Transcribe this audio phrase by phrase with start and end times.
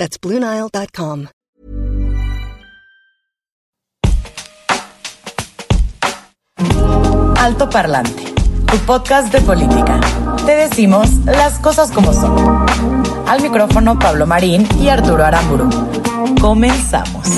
[0.00, 1.26] That's BlueNile.com.
[7.36, 8.24] Alto Parlante,
[8.66, 10.00] tu podcast de política.
[10.46, 12.64] Te decimos las cosas como son.
[13.28, 15.68] Al micrófono Pablo Marín y Arturo Aramburu.
[16.40, 17.28] Comenzamos.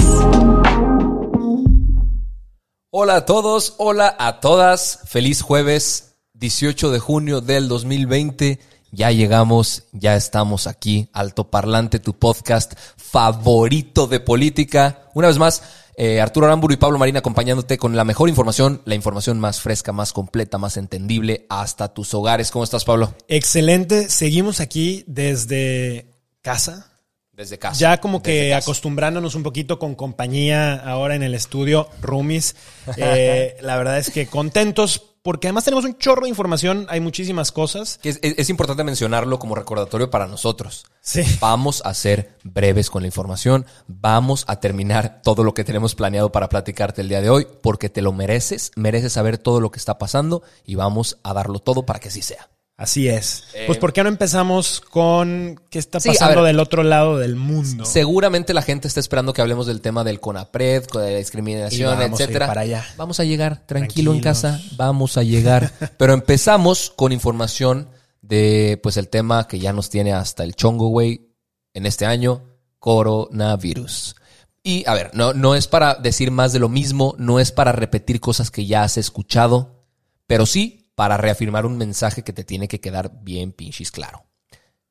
[2.92, 5.00] Hola a todos, hola a todas.
[5.06, 8.60] Feliz jueves 18 de junio del 2020.
[8.94, 11.08] Ya llegamos, ya estamos aquí.
[11.14, 15.08] Alto Parlante, tu podcast favorito de política.
[15.14, 15.62] Una vez más,
[15.96, 19.92] eh, Arturo Aramburu y Pablo Marín acompañándote con la mejor información, la información más fresca,
[19.92, 22.50] más completa, más entendible hasta tus hogares.
[22.50, 23.14] ¿Cómo estás, Pablo?
[23.28, 24.10] Excelente.
[24.10, 26.10] Seguimos aquí desde
[26.42, 26.92] casa.
[27.32, 27.80] Desde casa.
[27.80, 32.56] Ya como que acostumbrándonos un poquito con compañía ahora en el estudio, roomies.
[32.98, 37.52] Eh, la verdad es que contentos porque además tenemos un chorro de información, hay muchísimas
[37.52, 38.00] cosas.
[38.02, 40.84] Es- es importante mencionarlo como recordatorio para nosotros.
[41.00, 41.22] Sí.
[41.40, 43.64] Vamos a ser breves con la información.
[43.86, 47.88] Vamos a terminar todo lo que tenemos planeado para platicarte el día de hoy, porque
[47.88, 48.70] te lo mereces.
[48.76, 52.22] Mereces saber todo lo que está pasando y vamos a darlo todo para que así
[52.22, 52.48] sea.
[52.76, 53.44] Así es.
[53.66, 56.48] Pues ¿por qué no empezamos con qué está Eh, Sí, pasando ver.
[56.52, 57.84] del otro lado del mundo?
[57.84, 62.18] Seguramente la gente está esperando que hablemos del tema del CONAPRED, de la discriminación, vamos
[62.18, 62.46] a ir etcétera.
[62.48, 62.84] para allá.
[62.96, 65.70] Vamos a llegar tranquilo en casa, vamos a llegar.
[65.98, 67.88] Pero empezamos con información
[68.20, 71.28] de pues el tema que ya nos tiene hasta el chongo, güey,
[71.74, 72.42] en este año,
[72.80, 74.16] coronavirus.
[74.64, 77.72] Y a ver, no, no es para decir más de lo mismo, no es para
[77.72, 79.84] repetir cosas que ya has escuchado,
[80.26, 84.26] pero sí para reafirmar un mensaje que te tiene que quedar bien pinches claro.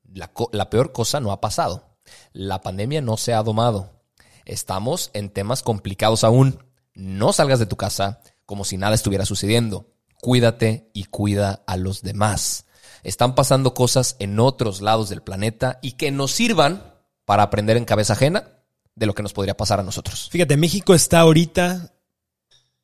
[0.03, 1.97] La, la peor cosa no ha pasado.
[2.33, 4.01] La pandemia no se ha domado.
[4.45, 6.63] Estamos en temas complicados aún.
[6.93, 9.93] No salgas de tu casa como si nada estuviera sucediendo.
[10.19, 12.65] Cuídate y cuida a los demás.
[13.03, 16.95] Están pasando cosas en otros lados del planeta y que nos sirvan
[17.25, 18.59] para aprender en cabeza ajena
[18.95, 20.29] de lo que nos podría pasar a nosotros.
[20.31, 21.93] Fíjate, México está ahorita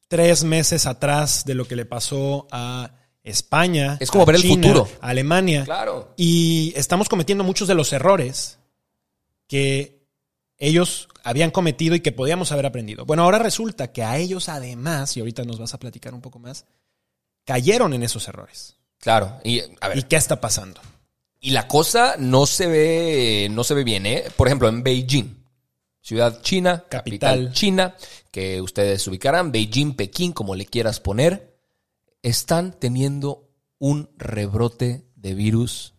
[0.08, 2.92] tres meses atrás de lo que le pasó a
[3.28, 3.98] España.
[4.00, 4.88] Es como ver el futuro.
[5.02, 5.64] Alemania.
[5.66, 6.14] Claro.
[6.18, 8.60] Y estamos cometiendo muchos de los errores
[9.48, 10.02] que
[10.58, 13.06] ellos habían cometido y que podíamos haber aprendido.
[13.06, 16.40] Bueno, ahora resulta que a ellos además, y ahorita nos vas a platicar un poco
[16.40, 16.66] más,
[17.44, 18.76] cayeron en esos errores.
[19.00, 19.40] Claro.
[19.44, 20.82] Y a ver, ¿Y qué está pasando?
[21.40, 24.26] Y la cosa no se ve, no se ve bien, ¿eh?
[24.36, 25.44] Por ejemplo, en Beijing,
[26.02, 27.54] ciudad china, capital, Capital.
[27.54, 27.96] china,
[28.32, 31.47] que ustedes ubicarán, Beijing, Pekín, como le quieras poner,
[32.28, 33.50] están teniendo
[33.80, 35.94] un rebrote de virus,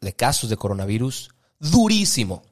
[0.00, 2.42] de casos de coronavirus, durísimo.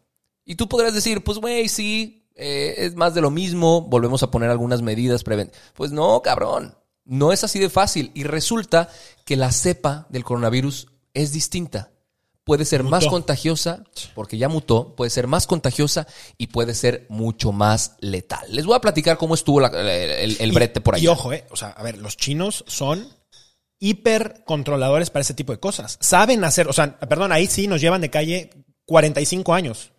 [0.44, 4.30] Y tú podrás decir, pues, güey, sí, eh, es más de lo mismo, volvemos a
[4.30, 5.60] poner algunas medidas preventivas.
[5.75, 8.10] Pues no, cabrón, no es así de fácil.
[8.14, 8.88] Y resulta
[9.25, 11.92] que la cepa del coronavirus es distinta.
[12.45, 13.84] Puede ser más contagiosa,
[14.15, 16.06] porque ya mutó, puede ser más contagiosa
[16.39, 18.45] y puede ser mucho más letal.
[18.49, 21.03] Les voy a platicar cómo estuvo la- el, el Y- brete por ahí.
[21.05, 23.06] Y ojo, eh, o sea, a ver, los chinos son
[23.78, 25.97] hiper controladores para ese tipo de cosas.
[26.01, 28.51] Saben hacer, o sea, perdón, ahí sí nos llevan de calle
[28.87, 29.93] 45 años.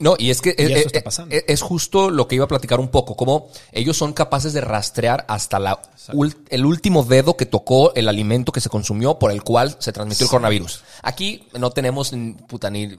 [0.00, 1.34] No, y es que Y eh, pasando.
[1.34, 4.60] eh, es justo lo que iba a platicar un poco, como ellos son capaces de
[4.60, 5.80] rastrear hasta la
[6.48, 10.24] el último dedo que tocó el alimento que se consumió por el cual se transmitió
[10.24, 10.82] el coronavirus.
[11.02, 12.12] Aquí no tenemos
[12.46, 12.96] puta, ni,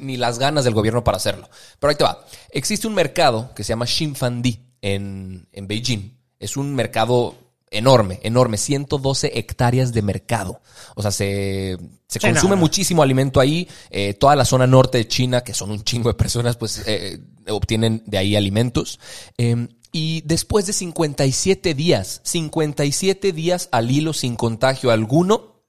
[0.00, 1.48] ni las ganas del gobierno para hacerlo.
[1.78, 2.24] Pero ahí te va.
[2.50, 6.16] Existe un mercado que se llama Xinfandi en, en Beijing.
[6.40, 7.34] Es un mercado
[7.70, 10.60] enorme, enorme, 112 hectáreas de mercado.
[10.96, 12.60] O sea, se, se Sí, consume no, no.
[12.62, 13.68] muchísimo alimento ahí.
[13.90, 17.18] Eh, toda la zona norte de China, que son un chingo de personas, pues eh,
[17.48, 18.98] obtienen de ahí alimentos.
[19.38, 25.62] Eh, y después de 57 días, 57 días al hilo sin contagio alguno,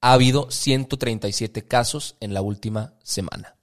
[0.00, 3.56] ha habido 137 casos en la última semana.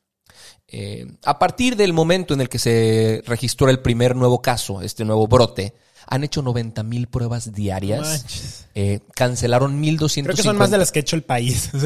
[0.67, 5.03] Eh, a partir del momento en el que se registró el primer nuevo caso, este
[5.03, 5.73] nuevo brote,
[6.09, 8.65] han hecho 90 mil pruebas diarias.
[8.75, 10.23] Eh, cancelaron 1.250.
[10.23, 11.69] Creo que son más de las que ha hecho el país.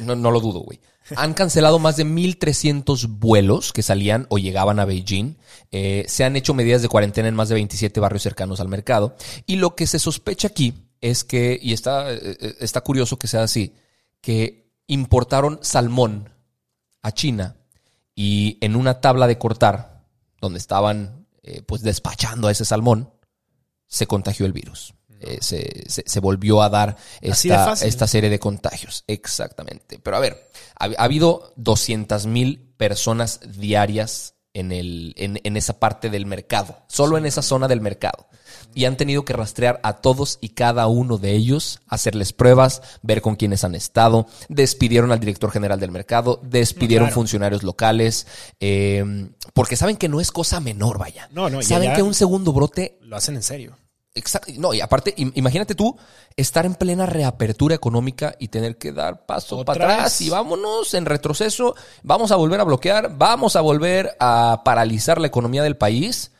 [0.00, 0.80] No, no lo dudo, güey.
[1.16, 5.36] Han cancelado más de 1.300 vuelos que salían o llegaban a Beijing.
[5.70, 9.16] Eh, se han hecho medidas de cuarentena en más de 27 barrios cercanos al mercado.
[9.44, 10.72] Y lo que se sospecha aquí
[11.02, 13.74] es que, y está, eh, está curioso que sea así,
[14.22, 16.30] que importaron salmón
[17.02, 17.56] a China
[18.14, 20.04] y en una tabla de cortar
[20.40, 23.10] donde estaban eh, pues despachando a ese salmón,
[23.92, 24.94] se contagió el virus.
[25.20, 29.04] Eh, se, se- se volvió a dar esta, esta serie de contagios.
[29.06, 29.98] Exactamente.
[30.02, 30.48] Pero a ver,
[30.78, 36.76] ha, ha habido 200 mil personas diarias en, el, en, en esa parte del mercado,
[36.88, 38.26] solo en esa zona del mercado.
[38.74, 43.22] Y han tenido que rastrear a todos y cada uno de ellos, hacerles pruebas, ver
[43.22, 44.26] con quiénes han estado.
[44.48, 47.14] Despidieron al director general del mercado, despidieron Claro.
[47.14, 48.26] funcionarios locales,
[48.60, 51.28] eh, porque saben que no es cosa menor, vaya.
[51.32, 53.78] No, no, saben que un segundo brote Lo hacen en serio.
[54.14, 54.52] Exacto.
[54.58, 55.96] No, y aparte, im- imagínate tú
[56.36, 60.26] estar en plena reapertura económica y tener que dar paso Otra para atrás vez.
[60.26, 65.28] y vámonos en retroceso, vamos a volver a bloquear, vamos a volver a paralizar la
[65.28, 66.30] economía del país.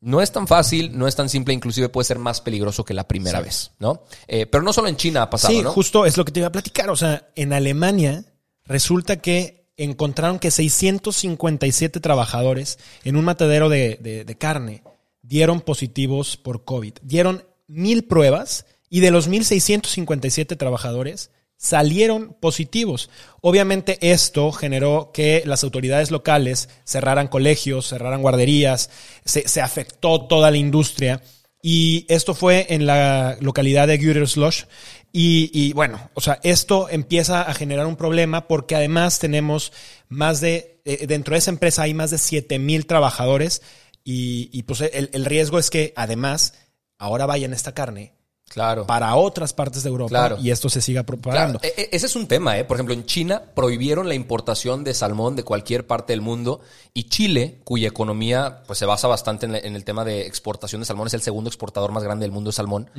[0.00, 3.06] No es tan fácil, no es tan simple, inclusive puede ser más peligroso que la
[3.08, 3.44] primera Sí.
[3.44, 4.02] vez, ¿no?
[4.26, 5.70] Eh, pero no solo en China ha pasado, sí, ¿no?
[5.72, 6.90] justo es lo que te iba a platicar.
[6.90, 8.24] O sea, en Alemania
[8.64, 14.82] resulta que encontraron que 657 trabajadores en un matadero de, de- de carne
[15.22, 16.94] dieron positivos por COVID.
[17.02, 23.08] Dieron mil pruebas y de los 1.657 trabajadores salieron positivos.
[23.40, 28.90] Obviamente esto generó que las autoridades locales cerraran colegios, cerraran guarderías,
[29.24, 31.22] se, se afectó toda la industria.
[31.62, 34.66] Y esto fue en la localidad de Gütersloh.
[35.12, 39.72] Y, y bueno, o sea, esto empieza a generar un problema porque además tenemos
[40.08, 43.62] más de, eh, dentro de esa empresa hay más de 7 mil trabajadores
[44.04, 46.54] y, y, pues el, el riesgo es que además
[46.98, 48.14] ahora vayan esta carne
[48.48, 48.86] Claro.
[48.86, 50.36] para otras partes de Europa Claro.
[50.38, 51.58] y esto se siga propagando.
[51.58, 52.64] Claro, e- e- ese es un tema, ¿eh?
[52.64, 56.60] Por ejemplo, en China prohibieron la importación de salmón de cualquier parte del mundo
[56.92, 61.06] y Chile, cuya economía pues, se basa bastante en el tema de exportación de salmón,
[61.06, 62.90] es el segundo exportador más grande del mundo de salmón,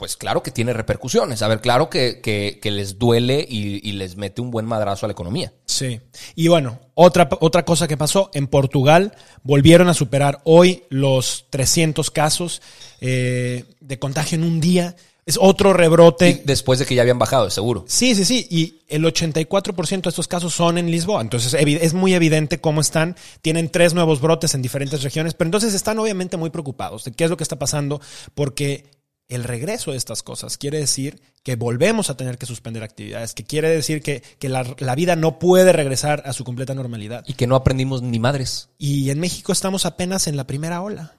[0.00, 1.42] pues claro que tiene repercusiones.
[1.42, 5.04] A ver, claro que, que- que les duele y, y les mete un buen madrazo
[5.04, 5.52] a la economía.
[5.66, 6.00] Sí.
[6.34, 12.10] Y bueno, otra, otra cosa que pasó, en Portugal volvieron a superar hoy los 300
[12.10, 12.62] casos
[13.02, 14.96] eh, de contagio en un día.
[15.26, 16.42] Es otro Y rebrote.
[16.46, 17.84] después de que ya habían bajado, seguro.
[17.86, 18.46] Sí, sí, sí.
[18.50, 21.20] Y el 84% de estos casos son en Lisboa.
[21.20, 23.16] Entonces es muy evidente cómo están.
[23.42, 25.34] Tienen tres nuevos brotes en diferentes regiones.
[25.34, 28.00] Pero entonces están obviamente muy preocupados de qué es lo que está pasando.
[28.34, 28.90] Porque
[29.30, 33.32] el regreso de estas cosas quiere decir que volvemos a tener que suspender actividades.
[33.34, 37.24] Que quiere decir que, que la, la vida no puede regresar a su completa normalidad.
[37.26, 38.68] Y que no aprendimos ni madres.
[38.78, 41.16] Y en México estamos apenas en la primera ola.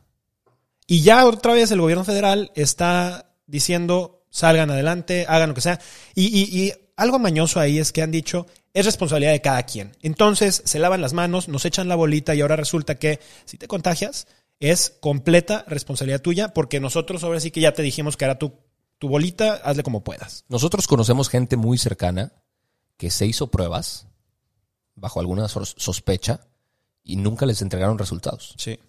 [0.87, 5.79] Y ya otra vez el gobierno federal está diciendo, salgan adelante, hagan lo que sea.
[6.15, 9.95] Y, y- y algo mañoso ahí es que han dicho, es responsabilidad de cada quien.
[10.01, 13.67] Entonces se lavan las manos, nos echan la bolita y ahora resulta que si te
[13.67, 14.27] contagias,
[14.61, 18.53] es completa responsabilidad tuya porque nosotros ahora sí que ya te dijimos que era tu,
[18.99, 20.45] tu bolita, hazle como puedas.
[20.47, 22.31] Nosotros conocemos gente muy cercana
[22.95, 24.07] que se hizo pruebas
[24.95, 26.41] bajo alguna sos- sospecha
[27.03, 28.53] y nunca les entregaron resultados.
[28.57, 28.79] Sí.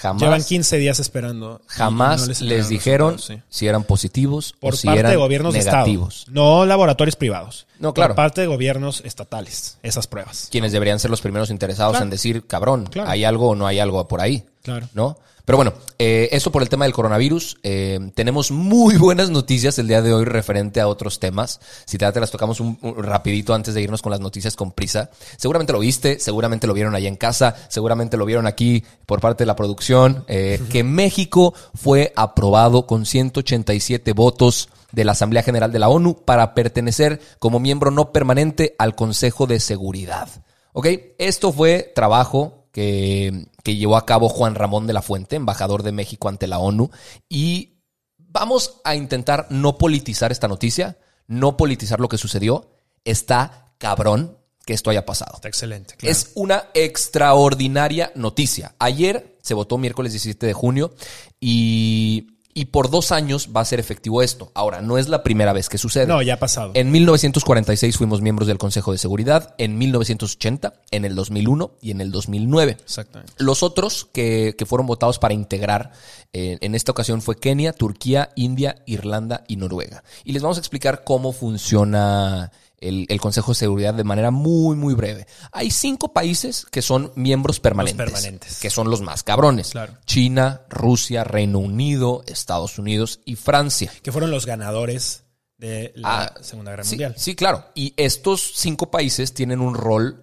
[0.00, 1.60] Jamás, Llevan 15 días esperando.
[1.66, 3.40] jamás no les, dijeron sí.
[3.48, 6.14] si eran positivos por o si parte eran de gobiernos negativos.
[6.26, 7.66] de Estado, no laboratorios privados.
[7.78, 8.10] No, claro.
[8.14, 10.48] Por parte de gobiernos estatales, esas pruebas.
[10.50, 12.04] Quienes deberían ser los primeros interesados Claro.
[12.04, 13.08] en decir, cabrón, Claro.
[13.10, 14.44] hay algo o no hay algo por ahí.
[14.62, 14.88] Claro.
[14.94, 15.16] ¿No?
[15.44, 17.58] Pero bueno, eh, eso por el tema del coronavirus.
[17.62, 21.60] Eh, tenemos muy buenas noticias el día de hoy referente a otros temas.
[21.84, 24.72] Si te, te las tocamos un, un rapidito antes de irnos con las noticias con
[24.72, 25.10] prisa.
[25.36, 29.44] Seguramente lo viste, seguramente lo vieron allá en casa, seguramente lo vieron aquí por parte
[29.44, 35.70] de la producción, eh, que México fue aprobado con 187 votos de la Asamblea General
[35.70, 40.28] de la ONU para pertenecer como miembro no permanente al Consejo de Seguridad.
[40.72, 40.86] ¿Ok?
[41.18, 45.92] Esto fue trabajo que, que llevó a cabo Juan Ramón de la Fuente, embajador de
[45.92, 46.90] México ante la ONU,
[47.28, 47.78] y
[48.18, 52.72] vamos a intentar no politizar esta noticia, no politizar lo que sucedió.
[53.04, 55.36] Está cabrón que esto haya pasado.
[55.36, 55.94] Está excelente.
[56.02, 58.74] Es una extraordinaria noticia.
[58.80, 60.94] Ayer se votó miércoles 17 de junio
[61.38, 64.52] y, y por dos años va a ser efectivo esto.
[64.54, 66.06] Ahora, no es la primera vez que sucede.
[66.06, 66.70] No, ya ha pasado.
[66.74, 72.00] En 1946 fuimos miembros del Consejo de Seguridad, en 1980, en el 2001 y en
[72.00, 72.76] el 2009.
[72.80, 73.32] Exactamente.
[73.38, 75.92] Los otros que, que fueron votados para integrar
[76.32, 80.04] eh, en esta ocasión fue Kenia, Turquía, India, Irlanda y Noruega.
[80.24, 82.52] Y les vamos a explicar cómo funciona
[82.88, 85.26] el, el Consejo de Seguridad de manera muy, muy breve.
[85.52, 88.60] Hay cinco países que son miembros permanentes, permanentes.
[88.60, 89.70] que son los más cabrones.
[89.70, 89.94] Claro.
[90.06, 93.92] China, Rusia, Reino Unido, Estados Unidos y Francia.
[94.02, 95.24] Que fueron los ganadores
[95.58, 97.14] de la Ah, Segunda Guerra sí, Mundial.
[97.16, 97.64] Sí, claro.
[97.74, 100.20] Y estos cinco países tienen un rol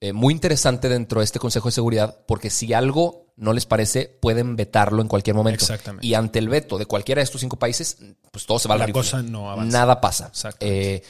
[0.00, 4.06] eh, muy interesante dentro de este Consejo de Seguridad porque si algo no les parece,
[4.20, 5.64] pueden vetarlo en cualquier momento.
[5.64, 6.04] Exactamente.
[6.06, 7.98] Y ante el veto de cualquiera de estos cinco países,
[8.32, 9.00] pues todo se va a La rifle.
[9.00, 9.78] cosa no avanza.
[9.78, 10.32] Nada pasa.
[10.58, 11.02] Eh,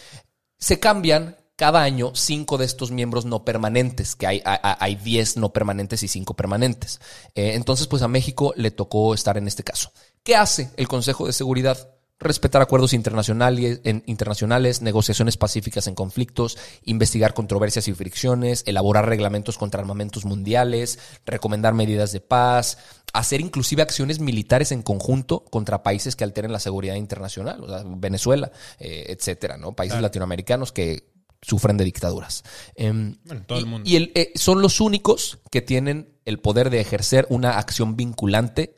[0.59, 5.53] se cambian cada año cinco de estos miembros no permanentes, que hay, hay, diez no
[5.53, 7.01] permanentes y cinco permanentes.
[7.35, 9.91] Eh, entonces, pues a México le tocó estar en este caso.
[10.23, 11.99] ¿Qué hace el Consejo de Seguridad?
[12.21, 19.81] respetar acuerdos internacionales, internacionales, negociaciones pacíficas en conflictos, investigar controversias y fricciones, elaborar reglamentos contra
[19.81, 22.79] armamentos mundiales, recomendar medidas de paz,
[23.13, 27.83] hacer inclusive acciones militares en conjunto contra países que alteren la seguridad internacional, o sea,
[27.87, 29.73] Venezuela, eh, etcétera, ¿no?
[29.75, 31.11] Países latinoamericanos que
[31.41, 32.43] sufren de dictaduras.
[32.75, 32.93] Eh,
[33.25, 33.89] Bueno, todo y, el mundo.
[33.89, 38.77] y el- eh, son los únicos que tienen el poder de ejercer una acción vinculante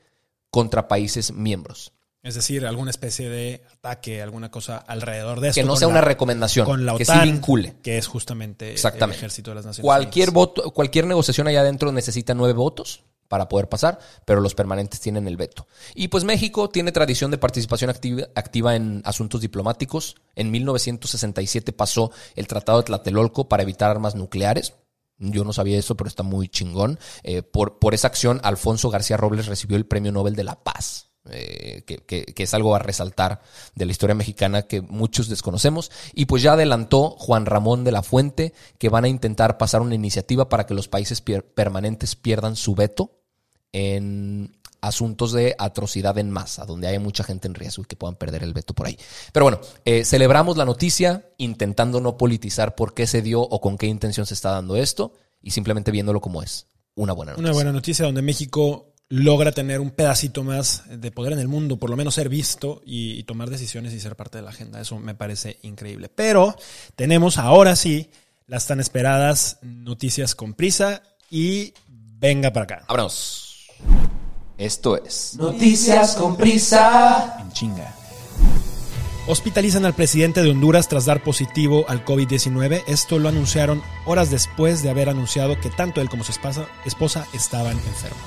[0.50, 1.92] contra países miembros.
[2.22, 5.60] Es decir, alguna especie de ataque, alguna cosa alrededor de esto.
[5.62, 7.76] Que no sea la- una recomendación, Con la que sí OTAN, vincule.
[7.82, 9.16] que es justamente Exactamente.
[9.16, 10.34] el ejército de las Naciones Cualquier Unidas.
[10.34, 15.28] voto, cualquier negociación allá adentro necesita nueve votos para poder pasar, pero los permanentes tienen
[15.28, 15.68] el veto.
[15.94, 20.16] Y pues México tiene tradición de participación activa, en asuntos diplomáticos.
[20.34, 24.74] En 1967 pasó el Tratado de Tlatelolco para evitar armas nucleares.
[25.18, 26.98] Yo no sabía eso, pero está muy chingón.
[27.22, 31.12] Eh, por, esa acción, Alfonso García Robles recibió el Premio Nobel de la Paz.
[31.30, 33.42] eh, que, es algo a resaltar
[33.76, 35.92] de la historia mexicana que muchos desconocemos.
[36.14, 39.94] Y pues ya adelantó Juan Ramón de la Fuente que van a intentar pasar una
[39.94, 41.22] iniciativa para que los países
[41.54, 43.19] permanentes pierdan su veto
[43.72, 48.16] en asuntos de atrocidad en masa, donde haya mucha gente en riesgo y que puedan
[48.16, 48.98] perder el veto por ahí.
[49.32, 53.76] Pero bueno, eh, celebramos la noticia intentando no politizar por qué se dio o con
[53.76, 55.12] qué intención se está dando esto
[55.42, 56.66] y simplemente viéndolo como es.
[56.94, 57.44] Una buena noticia.
[57.44, 61.78] Una buena noticia donde México logra tener un pedacito más de poder en el mundo,
[61.78, 64.80] por lo menos ser visto y, y tomar decisiones y ser parte de la agenda.
[64.80, 66.08] Eso me parece increíble.
[66.08, 66.56] Pero
[66.96, 68.10] tenemos ahora sí
[68.46, 72.84] las tan esperadas noticias con prisa y venga para acá.
[72.88, 73.49] Vámonos.
[74.58, 75.36] Esto es.
[75.38, 77.38] Noticias con prisa.
[77.40, 77.94] En chinga.
[79.26, 82.82] Hospitalizan al presidente de Honduras tras dar positivo al COVID-19.
[82.86, 87.26] Esto lo anunciaron horas después de haber anunciado que tanto él como su esposa, esposa
[87.32, 88.20] estaban enfermos.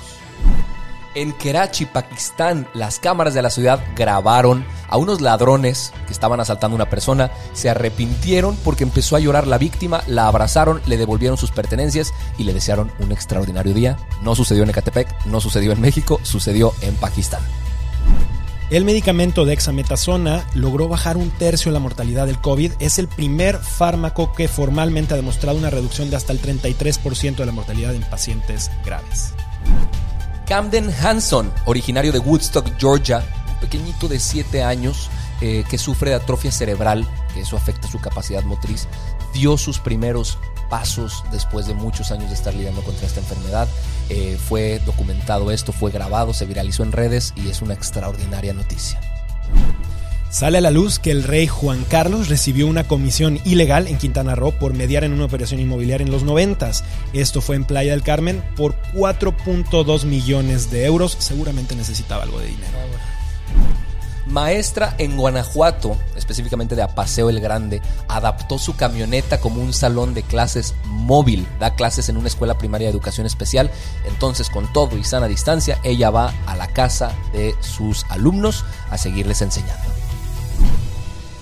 [1.14, 6.74] En Karachi, Pakistán, las cámaras de la ciudad grabaron a unos ladrones que estaban asaltando
[6.74, 11.38] a una persona, se arrepintieron porque empezó a llorar la víctima, la abrazaron, le devolvieron
[11.38, 13.96] sus pertenencias y le desearon un extraordinario día.
[14.22, 17.42] No sucedió en Ecatepec, no sucedió en México, sucedió en Pakistán.
[18.70, 22.72] El medicamento dexametasona logró bajar un tercio la mortalidad del COVID.
[22.78, 27.46] Es el primer fármaco que formalmente ha demostrado una reducción de hasta el 33% de
[27.46, 29.34] la mortalidad en pacientes graves.
[30.46, 33.22] Camden Hanson, originario de Woodstock, Georgia,
[33.54, 38.44] pequeñito de 7 años eh, que sufre de atrofia cerebral, que eso afecta su capacidad
[38.44, 38.88] motriz,
[39.32, 40.38] dio sus primeros
[40.70, 43.68] pasos después de muchos años de estar lidiando contra esta enfermedad.
[44.08, 49.00] Eh, fue documentado esto, fue grabado, se viralizó en redes y es una extraordinaria noticia.
[50.34, 54.34] Sale a la luz que el rey Juan Carlos recibió una comisión ilegal en Quintana
[54.34, 56.72] Roo por mediar en una operación inmobiliaria en los 90.
[57.12, 61.16] Esto fue en Playa del Carmen por 4.2 millones de euros.
[61.20, 62.72] Seguramente necesitaba algo de dinero.
[64.26, 70.22] Maestra en Guanajuato, específicamente de Apaseo el Grande, adaptó su camioneta como un salón de
[70.22, 71.46] clases móvil.
[71.60, 73.70] Da clases en una escuela primaria de educación especial.
[74.06, 78.98] Entonces, con todo y sana distancia, ella va a la casa de sus alumnos a
[78.98, 79.84] seguirles enseñando.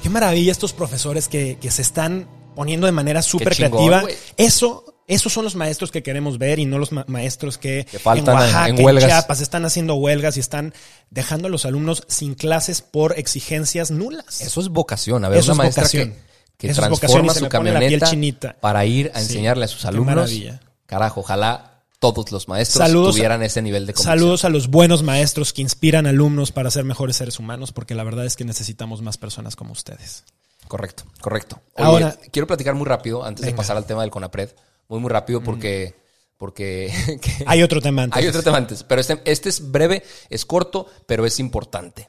[0.02, 4.04] Qué maravilla estos profesores que, que se están poniendo de manera súper creativa.
[4.36, 7.98] Eso, esos son los maestros que queremos ver y no los ma- maestros que, Que
[7.98, 8.98] faltan en Oaxaca, en en.
[8.98, 10.72] Chiapas están haciendo huelgas y están
[11.10, 14.40] dejando a los alumnos sin clases por exigencias nulas.
[14.40, 15.24] Eso es vocación.
[15.24, 16.14] A ver, Eso una es maestra vocación.
[16.58, 18.56] que, que transforma su camioneta chinita.
[18.60, 20.14] para ir a Sí, enseñarle a sus alumnos.
[20.16, 20.60] maravilla.
[20.86, 21.68] Carajo, ojalá
[21.98, 24.18] todos los maestros Saludos- tuvieran ese nivel de convicción.
[24.18, 28.02] Saludos a los buenos maestros que inspiran alumnos para ser mejores seres humanos, porque la
[28.04, 30.24] verdad es que necesitamos más personas como ustedes.
[30.68, 31.60] Correcto, correcto.
[31.74, 34.50] Oye, Ahora- quiero platicar muy rápido antes de pasar al tema del CONAPRED.
[34.92, 35.94] Muy, muy rápido porque.
[36.36, 38.18] porque que- Hay otro tema antes.
[38.22, 38.84] hay otro tema antes.
[38.84, 42.08] Pero este, este es breve, es corto, pero es importante.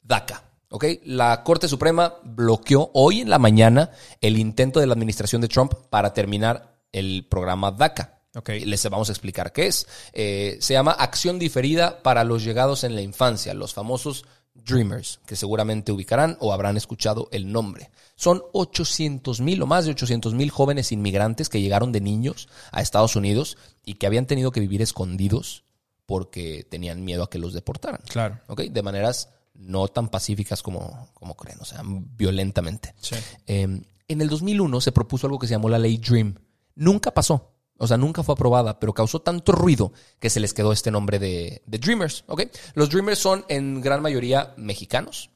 [0.00, 0.44] DACA.
[0.70, 0.84] ¿Ok?
[1.04, 3.90] La Corte Suprema bloqueó hoy en la mañana
[4.22, 8.20] el intento de la administración de Trump para terminar el programa DACA.
[8.34, 8.48] Ok.
[8.64, 9.86] Les vamos a explicar qué es.
[10.14, 14.24] Eh, se llama Acción Diferida para los Llegados en la Infancia, los famosos
[14.54, 17.90] Dreamers, que seguramente ubicarán o habrán escuchado el nombre.
[18.16, 22.82] Son 800 mil o más de 800 mil jóvenes inmigrantes que llegaron de niños a
[22.82, 25.64] Estados Unidos y que habían tenido que vivir escondidos
[26.06, 28.02] porque tenían miedo a que los deportaran.
[28.08, 28.38] Claro.
[28.48, 28.62] ¿ok?
[28.62, 32.94] De maneras no tan pacíficas como, como creen, o sea, violentamente.
[33.00, 33.16] Sí.
[33.46, 36.34] Eh, en el 2001 se propuso algo que se llamó la ley Dream.
[36.74, 37.51] Nunca pasó.
[37.78, 41.18] O sea, nunca fue aprobada, pero causó tanto ruido que se les quedó este nombre
[41.18, 42.24] de, de Dreamers.
[42.28, 42.42] ¿ok?
[42.74, 45.30] Los Dreamers son en gran mayoría mexicanos,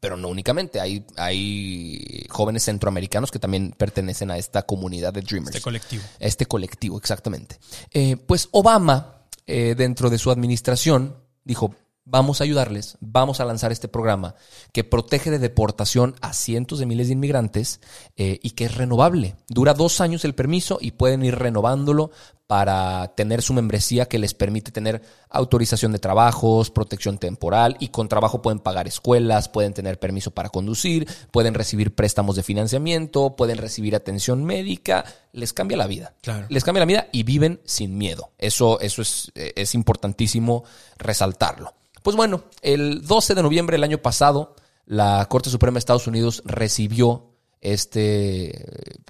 [0.00, 0.80] pero no únicamente.
[0.80, 5.56] Hay, hay jóvenes centroamericanos que también pertenecen a esta comunidad de Dreamers.
[5.56, 6.02] Este colectivo.
[6.18, 7.58] Este colectivo, exactamente.
[7.90, 11.74] Eh, pues Obama, eh, dentro de su administración, dijo,
[12.04, 14.34] vamos a ayudarles, vamos a lanzar este programa
[14.72, 17.80] que protege de deportación a cientos de miles de inmigrantes
[18.16, 19.36] eh, y que es renovable.
[19.48, 22.10] Dura dos años el permiso y pueden ir renovándolo
[22.46, 28.08] para tener su membresía que les permite tener autorización de trabajos, protección temporal y con
[28.08, 33.56] trabajo pueden pagar escuelas, pueden tener permiso para conducir, pueden recibir préstamos de financiamiento, pueden
[33.56, 36.14] recibir atención médica, les cambia la vida.
[36.20, 36.46] Claro.
[36.50, 38.32] Les cambia la vida y viven sin miedo.
[38.36, 40.64] Eso, eso es, eh, es importantísimo
[40.98, 41.72] resaltarlo.
[42.02, 46.42] Pues bueno, el 12 de noviembre del año pasado, la Corte Suprema de Estados Unidos
[46.44, 47.30] recibió
[47.62, 49.00] este,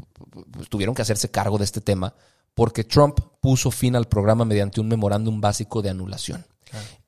[0.52, 2.14] pues, tuvieron que hacerse cargo de este tema
[2.54, 6.46] porque Trump puso fin al programa mediante un memorándum básico de anulación.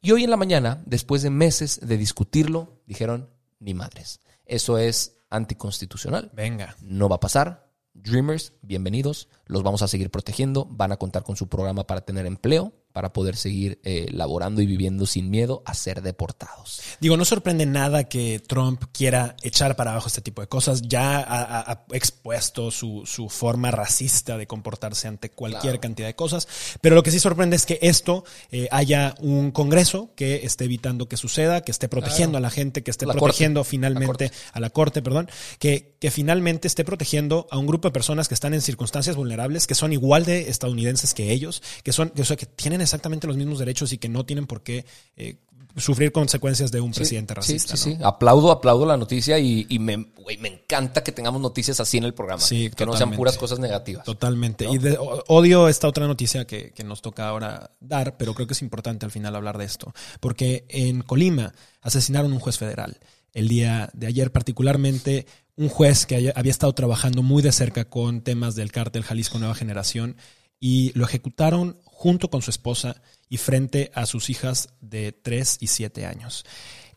[0.00, 4.20] Y hoy en la mañana, después de meses de discutirlo, dijeron, ni madres.
[4.44, 6.30] Eso es anticonstitucional.
[6.34, 6.76] Venga.
[6.80, 7.72] No va a pasar.
[7.94, 9.28] Dreamers, bienvenidos.
[9.46, 10.66] Los vamos a seguir protegiendo.
[10.70, 14.66] Van a contar con su programa para tener empleo para poder seguir eh, laborando y
[14.66, 16.80] viviendo sin miedo a ser deportados.
[16.98, 20.80] Digo, no sorprende nada que Trump quiera echar para abajo este tipo de cosas.
[20.80, 25.80] Ya ha, ha expuesto su, su, forma racista de comportarse ante cualquier claro.
[25.82, 26.48] cantidad de cosas.
[26.80, 31.06] Pero lo que sí sorprende es que esto eh, haya un Congreso que esté evitando
[31.06, 32.46] que suceda, que esté protegiendo claro.
[32.46, 33.70] a la gente, que esté la protegiendo corte.
[33.72, 37.92] finalmente la a la Corte, perdón, que, que finalmente esté protegiendo a un grupo de
[37.92, 42.10] personas que están en circunstancias vulnerables, que son igual de estadounidenses que ellos, que son,
[42.18, 44.85] o sea, que tienen exactamente los mismos derechos y que no tienen por qué
[45.16, 45.37] eh,
[45.76, 47.76] sufrir consecuencias de un sí, presidente racista.
[47.76, 47.97] Sí, sí, ¿no?
[47.97, 48.02] sí.
[48.05, 52.05] Aplaudo, aplaudo la noticia y, y me, wey, me, encanta que tengamos noticias así en
[52.05, 52.40] el programa.
[52.40, 54.05] Sí, que no sean puras cosas negativas.
[54.05, 54.64] Totalmente.
[54.64, 54.75] ¿no?
[54.75, 58.55] Y de, odio esta otra noticia que, que, nos toca ahora dar, pero creo que
[58.55, 59.93] es importante al final hablar de esto.
[60.21, 61.52] Porque en Colima
[61.83, 62.99] asesinaron un juez federal.
[63.33, 65.26] El día de ayer, particularmente,
[65.57, 69.55] un juez que había estado trabajando muy de cerca con temas del cártel Jalisco Nueva
[69.55, 70.16] Generación
[70.59, 73.00] y lo ejecutaron junto con su esposa
[73.30, 76.44] y frente a sus hijas de 3 y 7 años.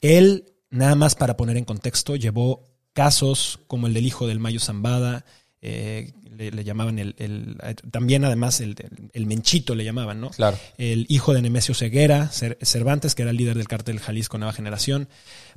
[0.01, 4.59] Él, nada más para poner en contexto, llevó casos como el del hijo del Mayo
[4.59, 5.23] Zambada,
[5.61, 7.57] eh, le, le, llamaban el, el,
[7.91, 8.75] también además el,
[9.13, 10.31] el, Menchito le llamaban, ¿no?
[10.31, 10.59] Claro.
[10.77, 15.07] El hijo de Nemesio Ceguera, Cervantes, que era el líder del cártel Jalisco Nueva Generación.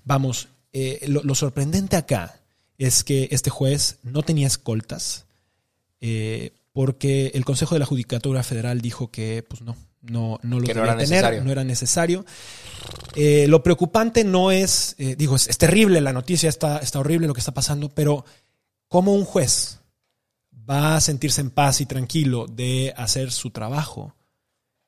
[0.04, 2.42] Vamos, eh, lo, lo, sorprendente acá
[2.78, 5.26] es que este juez no tenía escoltas,
[6.00, 10.66] eh, porque el Consejo de la Judicatura Federal dijo que, pues no, no, no lo
[10.66, 11.44] que debía no era tener, necesario.
[11.44, 12.24] no era necesario.
[13.14, 17.26] Eh, lo preocupante no es, eh, digo, es, es, terrible la noticia, está, está horrible
[17.26, 18.24] lo que está pasando, pero
[18.88, 19.80] ¿cómo un juez
[20.68, 24.14] va a sentirse en paz y tranquilo de hacer su trabajo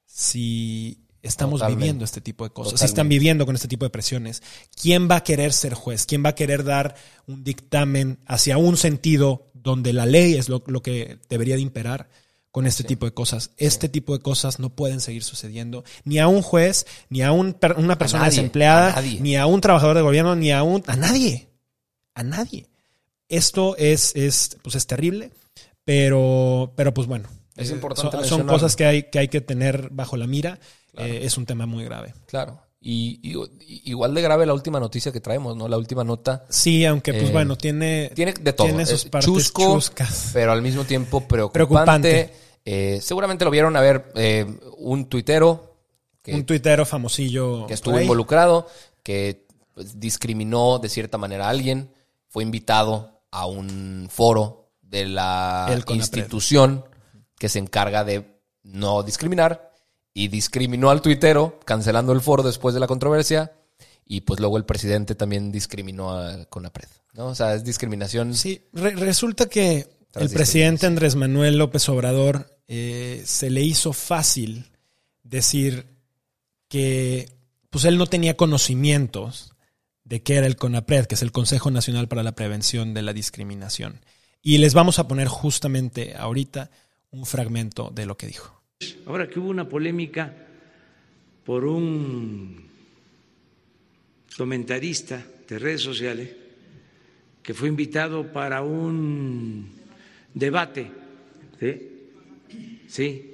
[0.07, 1.81] si estamos Totalmente.
[1.81, 2.87] viviendo este tipo de cosas, Totalmente.
[2.87, 4.43] si están viviendo con este tipo de presiones?
[4.81, 6.07] ¿Quién va a querer ser juez?
[6.07, 6.95] ¿Quién va a querer dar
[7.27, 12.09] un dictamen hacia un sentido donde la ley es lo, lo que debería de imperar?
[12.55, 12.87] con este sí.
[12.87, 13.51] tipo de cosas.
[13.57, 13.95] Este sí.
[13.95, 17.99] tipo de cosas no pueden seguir sucediendo ni a un juez, ni a un, una
[17.99, 20.95] persona a nadie, desempleada, a ni a un trabajador de gobierno, ni a un a
[20.95, 21.49] nadie.
[22.15, 22.69] A nadie.
[23.29, 25.33] Esto es, es, pues es terrible,
[25.85, 27.29] pero, pero pues bueno.
[27.57, 28.19] Es importante.
[28.19, 30.61] Son, son cosas que hay, que hay que tener bajo la mira.
[30.93, 31.13] Claro.
[31.13, 32.15] Eh, es un tema muy grave.
[32.27, 32.64] Claro.
[32.87, 35.69] Y, y, igual de grave la última noticia que traemos, ¿no?
[35.69, 36.45] La última nota.
[36.51, 38.67] Sí, aunque pues eh, bueno, tiene, tiene de todo.
[38.67, 40.33] Tiene sus partes chusco, chuscas.
[40.35, 41.55] pero al mismo tiempo preocupante.
[41.55, 42.31] preocupante.
[42.63, 44.45] Eh, seguramente lo vieron a ver eh,
[44.77, 45.79] un tuitero.
[46.21, 47.67] Que, un tuitero famosillo.
[47.67, 48.67] Que estuvo involucrado,
[49.03, 51.91] que pues, discriminó de cierta manera a alguien,
[52.29, 56.85] fue invitado a un foro de la institución
[57.39, 59.74] que se encarga de no discriminar
[60.15, 63.53] y discriminó al tuitero, cancelando el foro después de la controversia.
[64.07, 66.89] Y pues luego el presidente también discriminó a Conapred.
[67.15, 67.27] ¿no?
[67.27, 68.35] O sea, es discriminación.
[68.35, 74.71] Sí, re resulta que el presidente Andrés Manuel López Obrador eh, se le hizo fácil
[75.23, 75.87] decir
[76.69, 77.33] que
[77.71, 79.53] pues él no tenía conocimientos
[80.05, 83.13] de qué era el CONAPRED, que es el Consejo Nacional para la Prevención de la
[83.13, 84.05] Discriminación.
[84.43, 86.71] Y les vamos a poner justamente ahorita
[87.11, 88.64] un fragmento de lo que dijo.
[89.07, 90.33] Ahora que hubo una polémica
[91.45, 92.65] por un
[94.37, 96.31] comentarista de redes sociales
[97.43, 99.69] que fue invitado para un
[100.33, 100.91] debate,
[102.89, 103.31] ¿sí?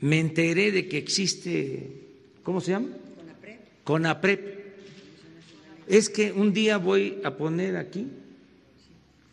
[0.00, 1.88] Me enteré de que existe,
[2.42, 2.88] ¿cómo se llama?
[3.16, 3.58] Conapred.
[3.84, 4.40] Conapred.
[5.86, 8.08] Es que un día voy a poner aquí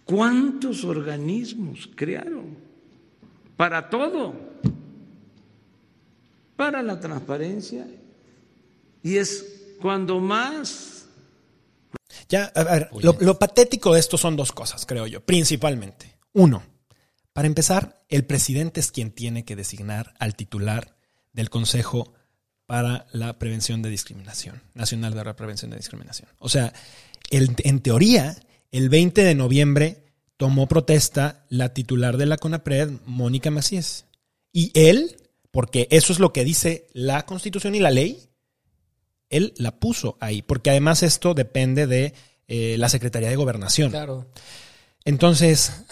[0.06, 2.56] cuántos organismos crearon
[3.58, 4.53] para todo,
[6.64, 7.86] para la transparencia.
[9.04, 9.46] Y es
[9.82, 11.06] cuando más
[12.30, 16.16] Ya, a ver, lo, lo patético de esto son dos cosas, creo yo, principalmente.
[16.32, 16.64] Uno,
[17.34, 20.96] para empezar, el presidente es quien tiene que designar al titular
[21.34, 22.14] del Consejo
[22.66, 26.30] para la Prevención de Discriminación, Nacional de la Prevención de Discriminación.
[26.40, 26.72] O sea,
[27.30, 28.38] el- en teoría,
[28.72, 30.06] el 20 de noviembre
[30.38, 34.06] tomó protesta la titular de la CONAPRED, Mónica Macías.
[34.54, 35.18] Y él,
[35.54, 38.28] porque eso es lo que dice la Constitución y la ley,
[39.30, 42.16] él la puso ahí, porque además esto depende de
[42.48, 43.92] eh, la Secretaría de Gobernación.
[43.92, 44.26] Claro.
[45.06, 45.86] Entonces,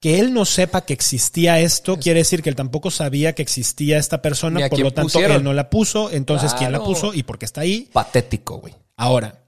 [0.00, 3.96] que él no sepa que existía esto, quiere decir que él tampoco sabía que existía
[3.96, 5.38] esta persona, por lo tanto pusieron.
[5.38, 7.88] él no la puso, entonces ¿quién la puso y por qué está ahí?
[7.94, 8.74] Patético, güey.
[8.96, 9.46] Ahora,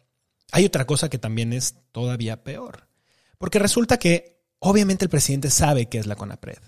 [0.51, 2.89] hay otra cosa que también es todavía peor,
[3.37, 6.59] porque resulta que obviamente el presidente sabe qué es la CONAPRED.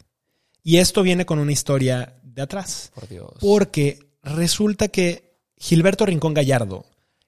[0.63, 2.93] Y esto viene con una historia de atrás.
[2.95, 3.31] Por Dios.
[3.41, 6.85] Porque resulta que Gilberto Rincón Gallardo,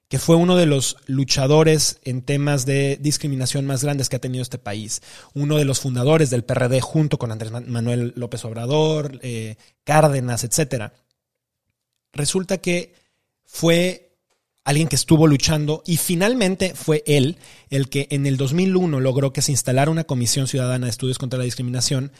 [0.07, 4.43] que fue uno de los luchadores en temas de discriminación más grandes que ha tenido
[4.43, 5.01] este país,
[5.33, 10.43] uno de los fundadores del PRD junto con Andrés Man- Manuel López Obrador, eh, Cárdenas,
[10.43, 10.93] etcétera,
[12.11, 12.93] resulta que
[13.45, 14.15] fue
[14.63, 17.37] alguien que estuvo luchando y finalmente fue él
[17.69, 21.37] el que en el 2001 logró que se instalara una comisión ciudadana de estudios contra
[21.39, 22.11] la discriminación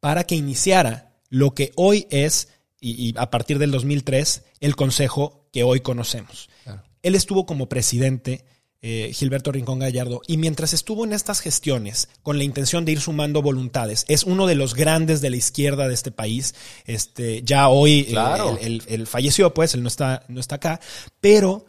[0.00, 2.48] para que iniciara lo que hoy es,
[2.80, 6.48] y, y a partir del 2003, el consejo que hoy conocemos.
[6.64, 6.82] Claro.
[7.02, 8.44] Él estuvo como presidente,
[8.82, 13.00] eh, Gilberto Rincón Gallardo, y mientras estuvo en estas gestiones con la intención de ir
[13.00, 16.54] sumando voluntades, es uno de los grandes de la izquierda de este país.
[16.86, 18.50] Este, ya hoy eh, Claro.
[18.52, 20.80] él, él- él falleció, pues, él no está, no está acá,
[21.20, 21.66] pero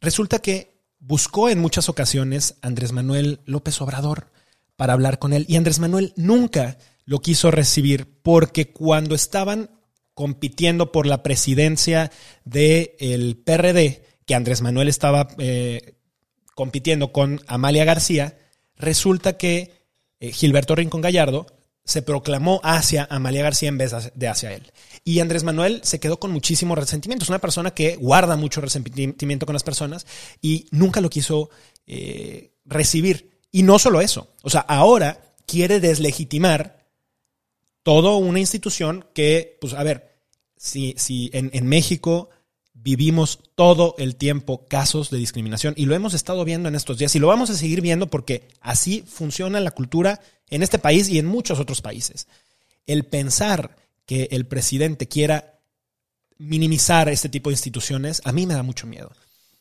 [0.00, 4.28] resulta que buscó en muchas ocasiones a Andrés Manuel López Obrador
[4.76, 9.70] para hablar con él, y Andrés Manuel nunca lo quiso recibir porque cuando estaban
[10.14, 12.10] compitiendo por la presidencia
[12.44, 15.94] del PRD, que Andrés Manuel estaba eh,
[16.54, 18.38] compitiendo con Amalia García,
[18.76, 19.72] resulta que
[20.20, 21.46] eh, Gilberto Rincón Gallardo
[21.84, 24.72] se proclamó hacia Amalia García en vez de hacia él.
[25.04, 27.24] Y Andrés Manuel se quedó con muchísimo resentimiento.
[27.24, 30.06] Es una persona que guarda mucho resentimiento con las personas
[30.40, 31.50] y nunca lo quiso
[31.86, 33.40] eh, recibir.
[33.50, 34.32] Y no solo eso.
[34.42, 36.81] O sea, ahora quiere deslegitimar
[37.82, 40.16] toda una institución que, pues, a ver,
[40.56, 42.30] si, si en, en México
[42.74, 47.14] vivimos todo el tiempo casos de discriminación y lo hemos estado viendo en estos días
[47.14, 51.18] y lo vamos a seguir viendo porque así funciona la cultura en este país y
[51.18, 52.26] en muchos otros países.
[52.86, 55.60] El pensar que el presidente quiera
[56.38, 59.12] minimizar este tipo de instituciones, a mí me da mucho miedo.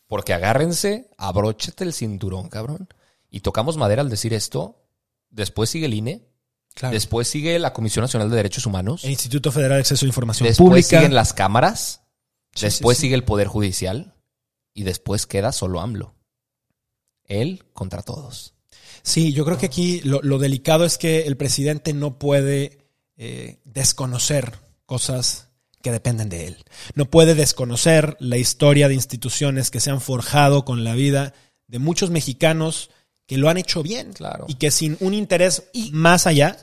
[0.07, 2.89] Porque agárrense, abróchate el cinturón, cabrón.
[3.29, 4.83] Y tocamos madera al decir esto.
[5.29, 6.27] Después sigue el INE.
[6.73, 6.93] Claro.
[6.93, 9.03] Después sigue la Comisión Nacional de Derechos Humanos.
[9.03, 10.87] El Instituto Federal de Acceso a Información Después Pública.
[10.99, 12.01] siguen las cámaras.
[12.55, 13.07] Sí, después sí, sí.
[13.07, 14.15] sigue el Poder Judicial.
[14.73, 16.15] Y después queda solo AMLO.
[17.25, 18.53] Él contra todos.
[19.03, 22.79] Sí, yo creo que aquí lo, lo delicado es que el presidente no puede
[23.17, 25.49] eh, desconocer cosas
[25.81, 26.63] que dependen de él.
[26.95, 31.33] No puede desconocer la historia de instituciones que se han forjado con la vida
[31.67, 32.91] de muchos mexicanos
[33.31, 34.45] que lo han hecho bien Claro.
[34.49, 35.63] y que sin un interés
[35.93, 36.57] más allá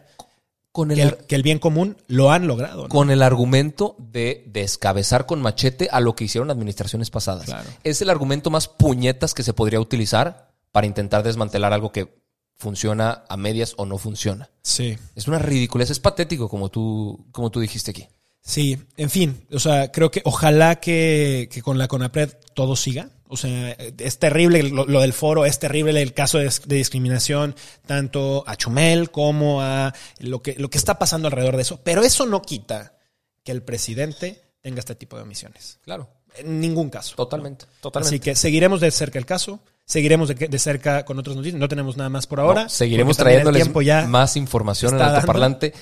[0.70, 2.82] Con que el, el, que el bien común lo han logrado.
[2.82, 2.88] ¿no?
[2.90, 7.46] con el argumento de descabezar con machete a lo que hicieron administraciones pasadas.
[7.46, 7.68] Claro.
[7.84, 12.14] Es el argumento más puñetas que se podría utilizar para intentar desmantelar algo que
[12.58, 14.50] funciona a medias o no funciona.
[14.62, 14.98] Sí.
[15.14, 18.06] Es una ridiculez, es patético como tú, como tú dijiste aquí.
[18.48, 23.10] Sí, en fin, o sea, creo que ojalá que, que con la CONAPRED todo siga.
[23.28, 27.54] O sea, es terrible lo, lo del foro, es terrible el caso de, de, discriminación,
[27.84, 31.80] tanto a Chumel como a lo que, lo que está pasando alrededor de eso.
[31.84, 32.96] Pero eso no quita
[33.44, 35.78] que el presidente tenga este tipo de omisiones.
[35.82, 36.08] Claro.
[36.34, 37.16] En ningún caso.
[37.16, 38.16] Totalmente, totalmente.
[38.16, 39.60] Así que seguiremos de cerca el caso.
[39.88, 41.58] Seguiremos de, de, cerca con otras noticias.
[41.58, 42.64] No tenemos nada más por ahora.
[42.64, 45.72] No, seguiremos trayéndoles ya más información en altoparlante.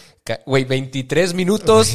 [0.46, 1.92] Güey, 23 minutos.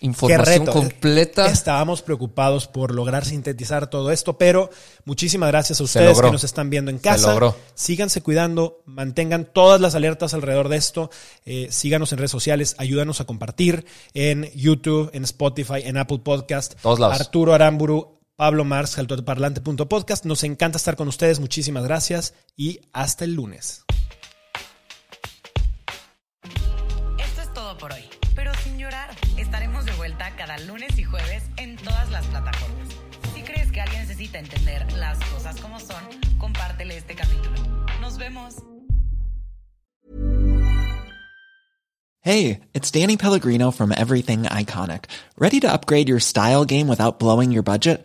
[0.00, 1.46] Información completa.
[1.46, 4.68] Estábamos preocupados por lograr sintetizar todo esto, pero
[5.06, 7.18] muchísimas gracias a ustedes que nos están viendo en casa.
[7.18, 7.56] Se logró.
[7.72, 11.10] Síganse cuidando, mantengan todas las alertas alrededor de esto.
[11.46, 16.74] Eh, síganos en redes sociales, ayúdanos a compartir en YouTube, en Spotify, en Apple Podcast.
[16.82, 17.18] Todos lados.
[17.18, 20.24] Arturo Aramburu, Pablo Mars, altoparlante.podcast.
[20.24, 21.38] Nos encanta estar con ustedes.
[21.38, 23.84] Muchísimas gracias y hasta el lunes.
[27.18, 29.10] Esto es todo por hoy, pero sin llorar.
[29.36, 32.88] Estaremos de vuelta cada lunes y jueves en todas las plataformas.
[33.34, 36.02] Si crees que alguien necesita entender las cosas como son,
[36.38, 37.54] compártele este capítulo.
[38.00, 38.56] Nos vemos.
[42.20, 45.04] Hey, it's Danny Pellegrino from Everything Iconic.
[45.36, 48.04] ¿Ready to upgrade your style game without blowing your budget?